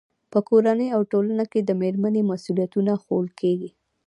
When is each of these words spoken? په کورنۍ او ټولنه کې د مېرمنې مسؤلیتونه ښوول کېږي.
په 0.31 0.39
کورنۍ 0.49 0.87
او 0.95 1.01
ټولنه 1.11 1.43
کې 1.51 1.59
د 1.63 1.69
مېرمنې 1.81 2.21
مسؤلیتونه 2.31 2.91
ښوول 3.03 3.27
کېږي. 3.39 3.69